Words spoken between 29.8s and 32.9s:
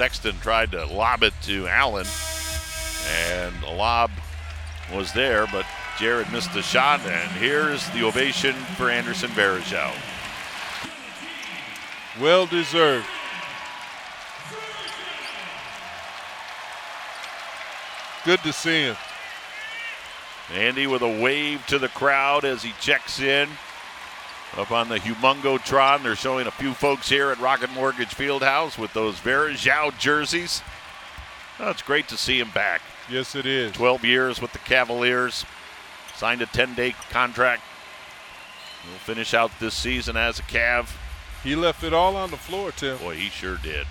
jerseys. Oh, it's great to see him back.